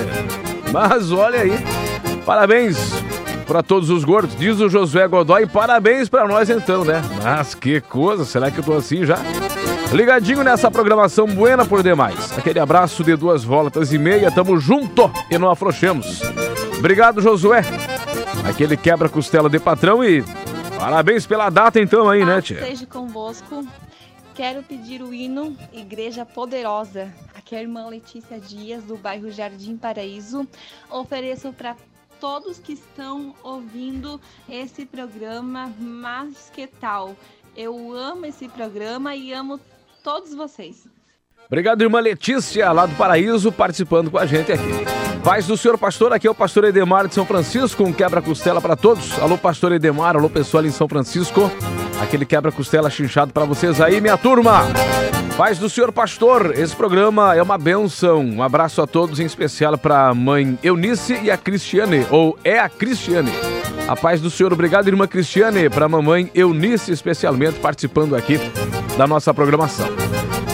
Mas 0.74 1.12
olha 1.12 1.42
aí, 1.42 1.52
parabéns 2.26 2.80
para 3.46 3.62
todos 3.62 3.92
os 3.92 4.04
gordos, 4.04 4.36
diz 4.36 4.60
o 4.60 4.68
Josué 4.68 5.08
Godoy, 5.08 5.46
parabéns 5.46 6.10
para 6.10 6.28
nós 6.28 6.50
então, 6.50 6.84
né? 6.84 7.04
Mas 7.24 7.54
que 7.54 7.82
coisa, 7.82 8.26
será 8.26 8.50
que 8.50 8.58
eu 8.58 8.64
tô 8.64 8.74
assim 8.74 9.06
já? 9.06 9.20
Ligadinho 9.94 10.44
nessa 10.44 10.72
programação 10.72 11.28
buena 11.28 11.64
por 11.64 11.84
demais. 11.84 12.36
Aquele 12.36 12.58
abraço 12.58 13.04
de 13.04 13.16
duas 13.16 13.44
voltas 13.44 13.94
e 13.94 14.00
meia, 14.00 14.32
tamo 14.32 14.58
junto 14.58 15.12
e 15.30 15.38
não 15.38 15.52
afrouxemos. 15.52 16.24
Obrigado, 16.80 17.22
Josué. 17.22 17.62
Aquele 18.44 18.76
quebra-costela 18.76 19.48
de 19.48 19.60
patrão 19.60 20.04
e 20.04 20.24
parabéns 20.82 21.28
pela 21.28 21.50
data 21.50 21.80
então 21.80 22.10
aí, 22.10 22.26
né, 22.26 22.36
Paz 22.36 22.46
tia? 22.46 22.66
Seja 22.66 22.86
convosco. 22.88 23.66
Quero 24.34 24.64
pedir 24.64 25.02
o 25.04 25.14
hino 25.14 25.56
Igreja 25.72 26.26
Poderosa. 26.26 27.14
Aqui 27.36 27.56
é 27.56 27.60
a 27.60 27.62
irmã 27.62 27.88
Letícia 27.88 28.40
Dias, 28.40 28.84
do 28.84 28.98
bairro 28.98 29.30
Jardim 29.30 29.78
Paraíso. 29.78 30.48
Ofereço 30.90 31.54
para 31.54 31.76
todos 32.20 32.58
que 32.58 32.74
estão 32.74 33.36
ouvindo 33.44 34.20
esse 34.50 34.86
programa 34.86 35.72
Mas 35.78 36.50
Que 36.50 36.66
Tal? 36.66 37.16
Eu 37.56 37.94
amo 37.94 38.26
esse 38.26 38.48
programa 38.50 39.16
e 39.16 39.32
amo 39.34 39.60
todos 40.04 40.34
vocês. 40.34 40.88
Obrigado, 41.52 41.82
irmã 41.82 42.00
Letícia, 42.00 42.72
lá 42.72 42.86
do 42.86 42.96
Paraíso, 42.96 43.52
participando 43.52 44.10
com 44.10 44.18
a 44.18 44.26
gente 44.26 44.54
aqui. 44.54 44.86
Paz 45.22 45.46
do 45.46 45.58
senhor 45.58 45.78
pastor, 45.78 46.14
aqui 46.14 46.26
é 46.26 46.32
o 46.32 46.34
pastor 46.34 46.64
Edemar 46.64 47.10
de 47.10 47.14
São 47.14 47.26
Francisco, 47.26 47.84
um 47.84 47.92
quebra-costela 47.92 48.62
para 48.62 48.78
todos. 48.78 49.20
Alô, 49.20 49.38
pastor 49.38 49.74
Edemar, 49.74 50.16
alô, 50.16 50.30
pessoal 50.30 50.64
em 50.64 50.72
São 50.72 50.88
Francisco. 50.88 51.52
Aquele 52.02 52.26
quebra-costela 52.26 52.90
chinchado 52.90 53.34
para 53.34 53.44
vocês 53.44 53.82
aí, 53.82 54.00
minha 54.00 54.18
turma. 54.18 54.62
Paz 55.36 55.60
do 55.60 55.70
senhor 55.70 55.92
pastor, 55.92 56.58
esse 56.58 56.74
programa 56.74 57.36
é 57.36 57.44
uma 57.44 57.58
benção. 57.58 58.22
Um 58.22 58.42
abraço 58.42 58.82
a 58.82 58.88
todos, 58.88 59.20
em 59.20 59.26
especial 59.26 59.78
para 59.78 60.08
a 60.08 60.14
mãe 60.14 60.58
Eunice 60.64 61.20
e 61.22 61.30
a 61.30 61.36
Cristiane, 61.36 62.08
ou 62.10 62.40
é 62.46 62.60
a 62.60 62.70
Cristiane. 62.70 63.32
A 63.90 63.96
paz 63.98 64.22
do 64.22 64.30
senhor, 64.30 64.54
obrigado, 64.54 64.88
irmã 64.88 65.06
Cristiane, 65.06 65.70
para 65.70 65.86
a 65.86 65.90
mamãe 65.90 66.32
Eunice, 66.34 66.94
especialmente 66.94 67.60
participando 67.60 68.16
aqui 68.16 68.40
da 68.98 69.06
nossa 69.06 69.34
programação. 69.34 69.90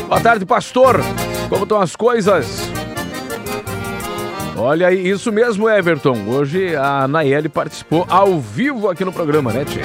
Boa 0.07 0.21
tarde, 0.21 0.45
pastor. 0.45 1.01
Como 1.49 1.63
estão 1.63 1.81
as 1.81 1.93
coisas? 1.93 2.47
Olha 4.55 4.87
aí, 4.87 5.09
isso 5.09 5.33
mesmo, 5.33 5.69
Everton. 5.69 6.25
Hoje 6.27 6.75
a 6.77 7.07
Nayeli 7.09 7.49
participou 7.49 8.05
ao 8.09 8.39
vivo 8.39 8.89
aqui 8.89 9.03
no 9.03 9.11
programa, 9.11 9.51
né, 9.51 9.65
tia? 9.65 9.83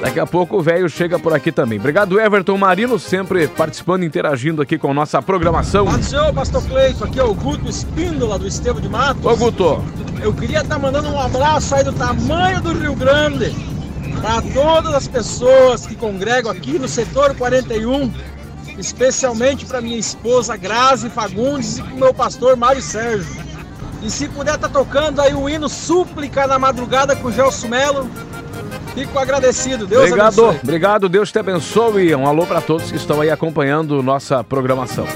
Daqui 0.00 0.20
a 0.20 0.26
pouco 0.26 0.58
o 0.58 0.62
velho 0.62 0.88
chega 0.88 1.18
por 1.18 1.34
aqui 1.34 1.50
também. 1.50 1.76
Obrigado, 1.76 2.20
Everton 2.20 2.56
Marino, 2.56 3.00
sempre 3.00 3.48
participando, 3.48 4.04
interagindo 4.04 4.62
aqui 4.62 4.78
com 4.78 4.94
nossa 4.94 5.20
programação. 5.20 5.86
Do 5.86 6.04
Senhor, 6.04 6.32
Pastor 6.32 6.62
Cleito, 6.62 7.04
aqui 7.04 7.18
é 7.18 7.24
o 7.24 7.34
Guto 7.34 7.68
Espíndola, 7.68 8.38
do 8.38 8.46
Estevo 8.46 8.80
de 8.80 8.88
Matos. 8.88 9.26
Ô, 9.26 9.36
Guto. 9.36 9.82
Eu 10.22 10.32
queria 10.32 10.60
estar 10.60 10.78
mandando 10.78 11.08
um 11.08 11.20
abraço 11.20 11.74
aí 11.74 11.82
do 11.82 11.92
tamanho 11.92 12.60
do 12.62 12.72
Rio 12.74 12.94
Grande 12.94 13.52
para 14.20 14.40
todas 14.54 14.94
as 14.94 15.08
pessoas 15.08 15.84
que 15.84 15.96
congregam 15.96 16.50
aqui 16.50 16.78
no 16.78 16.88
setor 16.88 17.34
41, 17.34 18.12
especialmente 18.78 19.66
para 19.66 19.80
minha 19.80 19.98
esposa 19.98 20.56
Grazi 20.56 21.10
Fagundes 21.10 21.78
e 21.78 21.82
para 21.82 21.94
o 21.94 21.98
meu 21.98 22.14
pastor 22.14 22.56
Mário 22.56 22.80
Sérgio. 22.80 23.48
E 24.02 24.10
se 24.10 24.28
puder 24.28 24.54
estar 24.54 24.68
tocando 24.68 25.20
aí 25.20 25.34
o 25.34 25.48
hino 25.48 25.68
Súplica 25.68 26.46
na 26.46 26.58
madrugada 26.58 27.16
com 27.16 27.28
o 27.28 27.32
Gelson 27.32 27.68
Melo, 27.68 28.08
fico 28.94 29.18
agradecido. 29.18 29.86
Deus 29.86 30.04
obrigado, 30.04 30.44
abençoe. 30.44 30.60
obrigado, 30.62 31.08
Deus 31.08 31.32
te 31.32 31.38
abençoe. 31.38 32.14
Um 32.14 32.26
alô 32.26 32.46
para 32.46 32.60
todos 32.60 32.90
que 32.90 32.96
estão 32.96 33.20
aí 33.20 33.30
acompanhando 33.30 34.02
nossa 34.02 34.44
programação. 34.44 35.06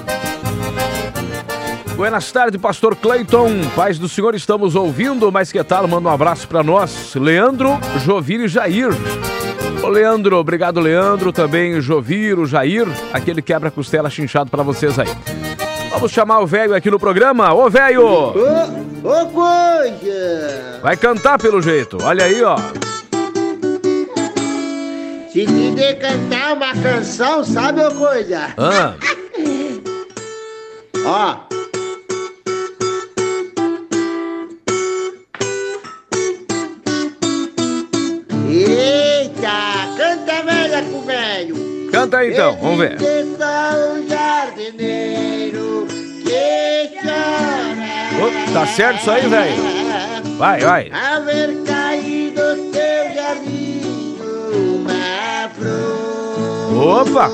Buenas 1.94 2.32
tardes, 2.32 2.60
pastor 2.60 2.96
Cleiton. 2.96 3.60
Paz 3.76 3.96
do 3.96 4.08
Senhor, 4.08 4.34
estamos 4.34 4.74
ouvindo, 4.74 5.30
mas 5.30 5.52
que 5.52 5.62
tal? 5.62 5.86
Manda 5.86 6.08
um 6.08 6.12
abraço 6.12 6.48
para 6.48 6.62
nós. 6.64 7.14
Leandro, 7.14 7.78
Jovir 8.04 8.40
e 8.40 8.48
Jair. 8.48 8.90
Ô 9.82 9.88
Leandro, 9.88 10.36
obrigado 10.36 10.78
Leandro, 10.80 11.32
também 11.32 11.80
Joviro, 11.80 12.46
Jair, 12.46 12.86
aquele 13.12 13.42
quebra-costela 13.42 14.08
chinchado 14.08 14.50
para 14.50 14.62
vocês 14.62 14.98
aí. 14.98 15.08
Vamos 15.90 16.12
chamar 16.12 16.40
o 16.40 16.46
velho 16.46 16.74
aqui 16.74 16.90
no 16.90 16.98
programa. 16.98 17.52
Ô 17.52 17.68
velho! 17.68 18.06
Ô, 18.06 18.32
ô 19.04 19.26
coisa! 19.26 20.80
Vai 20.82 20.96
cantar 20.96 21.38
pelo 21.38 21.60
jeito, 21.60 21.98
olha 22.02 22.24
aí, 22.24 22.42
ó. 22.42 22.56
Se 25.32 25.46
der 25.74 25.98
cantar 25.98 26.54
uma 26.54 26.72
canção, 26.74 27.42
sabe 27.44 27.80
ô 27.80 27.90
coisa? 27.92 28.54
Ah, 28.56 28.94
Ó. 31.04 31.51
canta 42.02 42.18
aí 42.18 42.32
então, 42.32 42.56
vamos 42.56 42.78
ver. 42.78 42.96
Que. 42.96 43.22
Ô, 48.20 48.52
tá 48.52 48.66
certo 48.66 49.00
isso 49.00 49.10
aí, 49.10 49.28
velho? 49.28 49.62
Vai, 50.36 50.60
vai. 50.60 50.90
Haver 50.90 51.62
caído 51.64 52.54
do 52.54 52.72
teu 52.72 53.14
jardim 53.14 54.16
uma 54.74 55.48
flor. 55.50 57.00
Opa! 57.00 57.30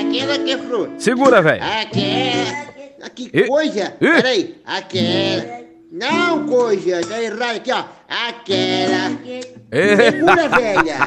Aquela 0.00 0.38
que 0.38 0.52
é 0.52 0.58
flor. 0.58 0.90
Segura, 0.98 1.42
velho. 1.42 1.62
Aquela. 1.62 2.70
Ah, 3.02 3.10
Que 3.10 3.30
Ih, 3.32 3.46
coisa! 3.46 3.94
Peraí. 3.98 4.56
Aquela. 4.66 5.69
Não, 5.92 6.46
coisa, 6.46 7.00
tá 7.04 7.20
errado 7.20 7.56
aqui, 7.56 7.72
ó. 7.72 7.82
Aquela 8.08 9.16
que. 9.24 9.40
É. 9.72 9.96
Segura, 10.12 10.48
velha. 10.48 10.98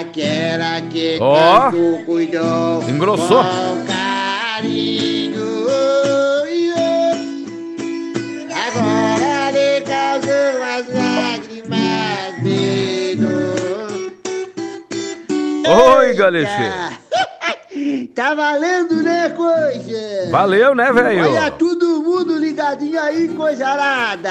Aquela 0.00 0.80
que 0.90 1.16
Ó. 1.20 1.70
tanto 1.70 2.04
cuidou. 2.06 2.82
Engrossou. 2.88 3.44
Com 3.44 3.86
carinho. 3.86 5.46
Agora 8.66 9.50
lhe 9.52 9.80
causou 9.82 10.62
as 10.64 10.86
lágrimas 10.92 12.42
de 12.42 13.14
dor. 13.16 14.12
Oi, 15.98 16.14
Galexê. 16.14 16.98
Tá 18.14 18.34
valendo, 18.34 19.02
né, 19.02 19.28
coisa? 19.30 20.30
Valeu, 20.30 20.74
né, 20.74 20.92
velho? 20.92 21.24
Olha 21.30 21.50
todo 21.50 22.02
mundo 22.02 22.36
ligadinho 22.36 23.00
aí, 23.00 23.28
coisa 23.28 23.66
arada. 23.68 24.30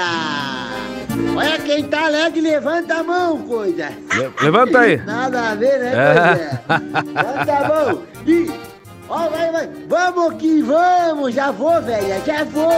Olha 1.36 1.58
quem 1.58 1.84
tá 1.84 2.04
alegre, 2.06 2.40
levanta 2.40 2.94
a 2.96 3.02
mão, 3.02 3.38
coisa. 3.38 3.88
Le- 4.14 4.30
Levanta 4.42 4.78
aí. 4.80 4.96
Nada 5.04 5.50
a 5.50 5.54
ver, 5.54 5.78
né, 5.80 5.92
É. 5.94 6.14
coisa? 6.14 6.82
Levanta 7.14 7.52
a 7.52 7.68
mão. 7.68 8.02
E, 8.26 8.50
ó, 9.08 9.28
vai, 9.28 9.50
vai. 9.52 9.68
Vamos 9.88 10.34
que 10.34 10.62
vamos, 10.62 11.34
já 11.34 11.50
vou, 11.50 11.80
velha, 11.82 12.20
já 12.26 12.44
vou. 12.44 12.70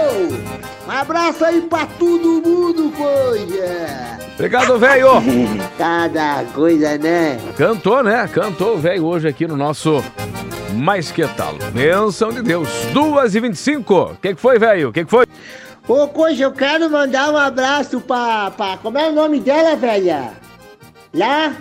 Um 0.87 0.91
abraço 0.91 1.45
aí 1.45 1.61
pra 1.63 1.87
todo 1.99 2.43
mundo, 2.45 2.91
coisa. 2.97 4.21
Obrigado, 4.35 4.79
velho. 4.79 5.09
Cada 5.77 6.45
coisa, 6.55 6.97
né? 6.99 7.39
Cantou, 7.59 8.03
né? 8.03 8.29
Cantou 8.33 8.75
o 8.75 8.79
velho 8.79 9.05
hoje 9.05 9.29
aqui 9.29 9.47
no 9.47 9.57
nosso 9.57 10.03
Mais 10.75 11.11
Que 11.11 11.27
Tal. 11.29 11.55
Benção 11.73 12.31
de 12.31 12.43
Deus. 12.43 12.69
2 12.93 13.35
e 13.35 13.41
25 13.41 13.95
O 13.95 14.17
que, 14.17 14.35
que 14.35 14.41
foi, 14.41 14.59
velho? 14.59 14.89
O 14.89 14.93
que, 14.93 15.05
que 15.05 15.11
foi? 15.11 15.27
Ô, 15.89 16.07
coisa, 16.09 16.45
eu 16.45 16.53
quero 16.53 16.89
mandar 16.91 17.33
um 17.33 17.37
abraço 17.37 18.01
pra, 18.01 18.51
pra. 18.51 18.77
Como 18.77 18.99
é 18.99 19.09
o 19.09 19.13
nome 19.13 19.41
dela, 19.41 19.75
velha? 19.77 20.33
Lá? 21.13 21.57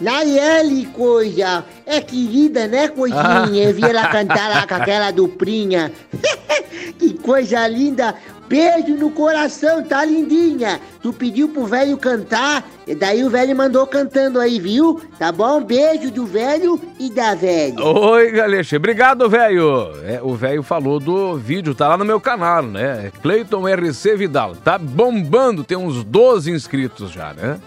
Nayeli, 0.00 0.86
coisa. 0.86 1.64
É 1.86 2.00
querida, 2.00 2.66
né, 2.66 2.88
coisinha? 2.88 3.64
Eu 3.64 3.74
vi 3.74 3.82
ela 3.84 4.08
cantar 4.08 4.48
lá 4.48 4.66
com 4.66 4.74
aquela 4.74 5.10
duplinha. 5.10 5.92
que 6.98 7.14
coisa 7.14 7.66
linda. 7.66 8.14
Beijo 8.48 8.96
no 8.96 9.10
coração, 9.10 9.84
tá 9.84 10.04
lindinha. 10.04 10.80
Tu 11.02 11.12
pediu 11.12 11.50
pro 11.50 11.66
velho 11.66 11.98
cantar, 11.98 12.64
e 12.86 12.94
daí 12.94 13.22
o 13.22 13.28
velho 13.28 13.54
mandou 13.54 13.86
cantando 13.86 14.40
aí, 14.40 14.58
viu? 14.58 15.00
Tá 15.18 15.30
bom? 15.30 15.62
Beijo 15.62 16.10
do 16.10 16.24
velho 16.24 16.80
e 16.98 17.10
da 17.10 17.34
velha. 17.34 17.78
Oi, 17.84 18.30
Galexê. 18.30 18.76
Obrigado, 18.76 19.28
velho. 19.28 19.92
É, 20.02 20.20
o 20.22 20.34
velho 20.34 20.62
falou 20.62 20.98
do 20.98 21.36
vídeo, 21.36 21.74
tá 21.74 21.88
lá 21.88 21.98
no 21.98 22.06
meu 22.06 22.18
canal, 22.18 22.62
né? 22.62 23.12
Cleiton 23.20 23.68
RC 23.68 24.16
Vidal. 24.16 24.56
Tá 24.56 24.78
bombando, 24.78 25.62
tem 25.62 25.76
uns 25.76 26.02
12 26.02 26.50
inscritos 26.50 27.10
já, 27.10 27.34
né? 27.34 27.60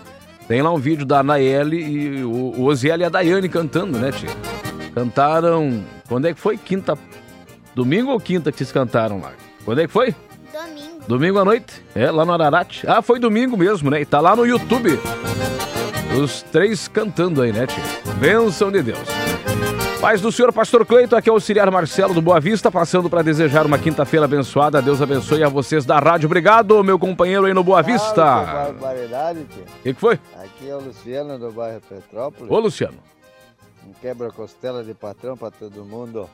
Tem 0.48 0.64
lá 0.64 0.72
um 0.72 0.80
vídeo 0.80 1.06
da 1.06 1.22
Nayeli 1.22 1.80
e 1.80 2.24
o, 2.24 2.32
o 2.32 2.64
Oziel 2.66 3.00
e 3.00 3.04
a 3.04 3.10
Daiane 3.10 3.48
cantando, 3.48 4.00
né, 4.00 4.12
tia? 4.12 4.30
Cantaram. 4.96 5.84
Quando 6.08 6.26
é 6.28 6.34
que 6.34 6.40
foi? 6.40 6.58
Quinta. 6.58 6.98
Domingo 7.76 8.12
ou 8.12 8.20
quinta 8.20 8.52
que 8.52 8.58
vocês 8.58 8.72
cantaram 8.72 9.22
lá? 9.22 9.32
Quando 9.64 9.80
é 9.80 9.88
que 9.88 9.94
foi? 9.94 10.14
Domingo. 11.08 11.40
À 11.40 11.46
noite? 11.46 11.84
É, 11.96 12.10
lá 12.10 12.26
no 12.26 12.34
Ararat. 12.34 12.84
Ah, 12.88 13.02
foi 13.02 13.20
domingo 13.20 13.58
mesmo, 13.58 13.90
né? 13.90 14.02
E 14.02 14.06
tá 14.06 14.20
lá 14.20 14.36
no 14.36 14.46
YouTube. 14.46 15.00
Os 16.22 16.42
três 16.44 16.88
cantando 16.88 17.42
aí, 17.42 17.52
né, 17.54 17.68
tia? 17.68 17.84
Bênção 18.16 18.72
de 18.72 18.84
Deus. 18.84 19.00
Paz 20.02 20.20
do 20.20 20.32
Senhor 20.32 20.52
Pastor 20.52 20.84
Cleito, 20.84 21.16
aqui 21.16 21.30
é 21.30 21.32
o 21.32 21.36
auxiliar 21.36 21.70
Marcelo 21.70 22.12
do 22.12 22.24
Boa 22.24 22.40
Vista, 22.40 22.72
passando 22.72 23.08
para 23.08 23.22
desejar 23.22 23.68
uma 23.68 23.78
quinta-feira 23.78 24.26
abençoada. 24.26 24.82
Deus 24.82 25.00
abençoe 25.00 25.44
a 25.44 25.48
vocês 25.48 25.86
da 25.86 26.00
rádio. 26.00 26.26
Obrigado, 26.26 26.84
meu 26.84 26.98
companheiro 26.98 27.46
aí 27.46 27.54
no 27.54 27.64
Boa 27.64 27.84
Vista. 27.84 28.72
O 28.72 29.84
que, 29.84 29.94
que 29.94 30.00
foi? 30.00 30.20
Aqui 30.44 30.70
é 30.70 30.76
o 30.76 30.80
Luciano 30.80 31.38
do 31.38 31.52
bairro 31.52 31.82
Petrópolis. 31.88 32.52
Ô, 32.52 32.60
Luciano. 32.60 32.98
Um 33.88 33.94
quebra-costela 34.02 34.84
de 34.84 34.96
patrão 34.96 35.38
pra 35.38 35.52
todo 35.52 35.86
mundo. 35.86 36.28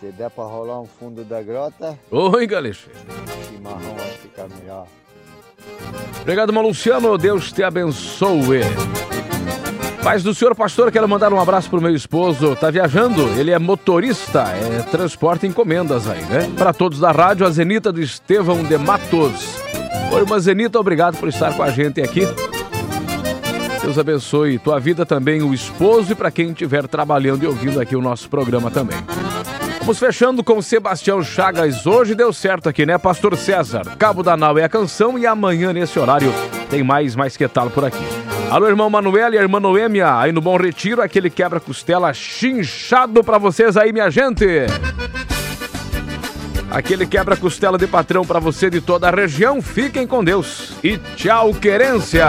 Se 0.00 0.06
der 0.12 0.30
pra 0.30 0.44
rolar 0.44 0.80
um 0.80 0.86
fundo 0.86 1.22
da 1.24 1.42
grota, 1.42 1.98
Oi, 2.10 2.46
Galexê. 2.46 2.88
chimarrão 3.46 3.94
vai 3.96 4.10
ficar 4.12 4.48
melhor. 4.48 4.86
Obrigado, 6.22 6.52
meu 6.54 6.62
Luciano. 6.62 7.18
Deus 7.18 7.52
te 7.52 7.62
abençoe. 7.62 8.60
Paz 10.02 10.22
do 10.22 10.34
Senhor 10.34 10.54
Pastor, 10.54 10.90
quero 10.90 11.06
mandar 11.06 11.30
um 11.30 11.38
abraço 11.38 11.68
pro 11.68 11.82
meu 11.82 11.94
esposo. 11.94 12.56
Tá 12.56 12.70
viajando, 12.70 13.28
ele 13.38 13.50
é 13.50 13.58
motorista, 13.58 14.44
é 14.44 14.80
transporte 14.90 15.46
encomendas 15.46 16.08
aí, 16.08 16.24
né? 16.24 16.50
Para 16.56 16.72
todos 16.72 16.98
da 16.98 17.12
rádio, 17.12 17.46
a 17.46 17.50
Zenita 17.50 17.92
do 17.92 18.00
Estevão 18.00 18.64
de 18.64 18.78
Matos. 18.78 19.56
Oi, 20.10 20.20
irmã 20.20 20.38
Zenita, 20.38 20.80
obrigado 20.80 21.18
por 21.18 21.28
estar 21.28 21.54
com 21.54 21.62
a 21.62 21.70
gente 21.70 22.00
aqui. 22.00 22.22
Deus 23.82 23.98
abençoe 23.98 24.58
tua 24.58 24.80
vida 24.80 25.04
também, 25.04 25.42
o 25.42 25.52
esposo 25.52 26.12
e 26.12 26.14
para 26.14 26.30
quem 26.30 26.50
estiver 26.52 26.88
trabalhando 26.88 27.44
e 27.44 27.46
ouvindo 27.46 27.78
aqui 27.78 27.94
o 27.94 28.00
nosso 28.00 28.30
programa 28.30 28.70
também. 28.70 28.96
Fechando 29.98 30.42
com 30.44 30.62
Sebastião 30.62 31.22
Chagas. 31.22 31.86
Hoje 31.86 32.14
deu 32.14 32.32
certo 32.32 32.68
aqui, 32.68 32.86
né, 32.86 32.96
Pastor 32.96 33.36
César? 33.36 33.82
Cabo 33.98 34.22
da 34.22 34.36
Nau 34.36 34.58
é 34.58 34.64
a 34.64 34.68
canção 34.68 35.18
e 35.18 35.26
amanhã, 35.26 35.72
nesse 35.72 35.98
horário, 35.98 36.32
tem 36.68 36.82
mais, 36.82 37.16
mais 37.16 37.36
que 37.36 37.46
tal 37.48 37.68
por 37.70 37.84
aqui. 37.84 38.02
Alô, 38.50 38.66
irmão 38.66 38.88
Manuel 38.88 39.34
e 39.34 39.38
a 39.38 39.42
irmã 39.42 39.60
Noêmia, 39.60 40.18
aí 40.18 40.32
no 40.32 40.40
Bom 40.40 40.56
Retiro, 40.56 41.02
aquele 41.02 41.28
quebra-costela 41.28 42.12
chinchado 42.14 43.22
pra 43.22 43.36
vocês 43.38 43.76
aí, 43.76 43.92
minha 43.92 44.10
gente. 44.10 44.44
Aquele 46.70 47.06
quebra-costela 47.06 47.76
de 47.76 47.86
patrão 47.86 48.24
pra 48.24 48.38
você 48.38 48.70
de 48.70 48.80
toda 48.80 49.08
a 49.08 49.10
região. 49.10 49.60
Fiquem 49.60 50.06
com 50.06 50.22
Deus 50.22 50.72
e 50.84 50.98
tchau, 51.16 51.52
querência. 51.52 52.26